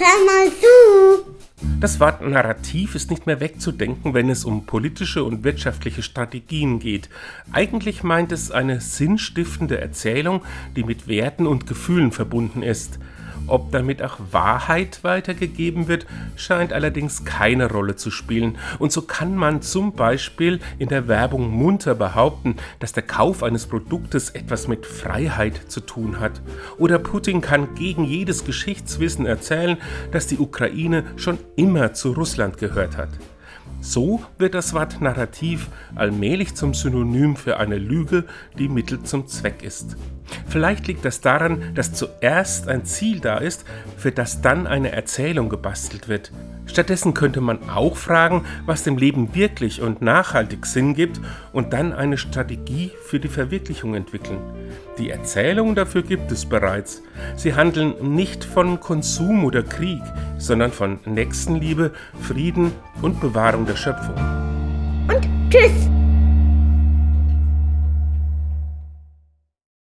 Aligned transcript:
hör 0.00 0.24
mal 0.24 0.50
zu. 0.50 1.40
Das 1.78 2.00
Wort 2.00 2.22
Narrativ 2.22 2.94
ist 2.94 3.10
nicht 3.10 3.26
mehr 3.26 3.40
wegzudenken, 3.40 4.14
wenn 4.14 4.30
es 4.30 4.44
um 4.44 4.64
politische 4.64 5.24
und 5.24 5.44
wirtschaftliche 5.44 6.02
Strategien 6.02 6.78
geht. 6.78 7.10
Eigentlich 7.52 8.02
meint 8.02 8.32
es 8.32 8.50
eine 8.50 8.80
sinnstiftende 8.80 9.78
Erzählung, 9.78 10.42
die 10.74 10.84
mit 10.84 11.06
Werten 11.06 11.46
und 11.46 11.66
Gefühlen 11.66 12.12
verbunden 12.12 12.62
ist. 12.62 12.98
Ob 13.50 13.72
damit 13.72 14.02
auch 14.02 14.18
Wahrheit 14.30 15.02
weitergegeben 15.02 15.88
wird, 15.88 16.06
scheint 16.36 16.72
allerdings 16.72 17.24
keine 17.24 17.70
Rolle 17.70 17.96
zu 17.96 18.10
spielen. 18.10 18.56
Und 18.78 18.92
so 18.92 19.02
kann 19.02 19.34
man 19.34 19.60
zum 19.60 19.92
Beispiel 19.92 20.60
in 20.78 20.88
der 20.88 21.08
Werbung 21.08 21.50
munter 21.50 21.94
behaupten, 21.94 22.56
dass 22.78 22.92
der 22.92 23.02
Kauf 23.02 23.42
eines 23.42 23.66
Produktes 23.66 24.30
etwas 24.30 24.68
mit 24.68 24.86
Freiheit 24.86 25.60
zu 25.68 25.80
tun 25.80 26.20
hat. 26.20 26.40
Oder 26.78 26.98
Putin 26.98 27.40
kann 27.40 27.74
gegen 27.74 28.04
jedes 28.04 28.44
Geschichtswissen 28.44 29.26
erzählen, 29.26 29.78
dass 30.12 30.26
die 30.26 30.38
Ukraine 30.38 31.04
schon 31.16 31.38
immer 31.56 31.92
zu 31.92 32.12
Russland 32.12 32.58
gehört 32.58 32.96
hat. 32.96 33.10
So 33.80 34.22
wird 34.36 34.54
das 34.54 34.74
Wort 34.74 35.00
Narrativ 35.00 35.68
allmählich 35.94 36.54
zum 36.54 36.74
Synonym 36.74 37.34
für 37.34 37.58
eine 37.58 37.78
Lüge, 37.78 38.24
die 38.58 38.68
Mittel 38.68 39.02
zum 39.02 39.26
Zweck 39.26 39.62
ist. 39.62 39.96
Vielleicht 40.48 40.86
liegt 40.86 41.04
das 41.04 41.20
daran, 41.20 41.74
dass 41.74 41.94
zuerst 41.94 42.68
ein 42.68 42.84
Ziel 42.84 43.20
da 43.20 43.38
ist, 43.38 43.64
für 43.96 44.12
das 44.12 44.42
dann 44.42 44.66
eine 44.66 44.92
Erzählung 44.92 45.48
gebastelt 45.48 46.08
wird. 46.08 46.30
Stattdessen 46.66 47.14
könnte 47.14 47.40
man 47.40 47.68
auch 47.68 47.96
fragen, 47.96 48.44
was 48.64 48.84
dem 48.84 48.96
Leben 48.96 49.34
wirklich 49.34 49.80
und 49.82 50.02
nachhaltig 50.02 50.66
Sinn 50.66 50.94
gibt 50.94 51.20
und 51.52 51.72
dann 51.72 51.92
eine 51.92 52.16
Strategie 52.16 52.92
für 53.06 53.18
die 53.18 53.28
Verwirklichung 53.28 53.94
entwickeln. 53.94 54.38
Die 54.98 55.10
Erzählungen 55.10 55.74
dafür 55.74 56.02
gibt 56.02 56.30
es 56.30 56.46
bereits. 56.46 57.02
Sie 57.34 57.54
handeln 57.54 58.14
nicht 58.14 58.44
von 58.44 58.78
Konsum 58.78 59.44
oder 59.44 59.62
Krieg, 59.62 60.02
sondern 60.40 60.72
von 60.72 60.98
Nächstenliebe, 61.04 61.92
Frieden 62.20 62.72
und 63.02 63.20
Bewahrung 63.20 63.66
der 63.66 63.76
Schöpfung. 63.76 64.16
Und 65.08 65.28
tschüss. 65.50 65.99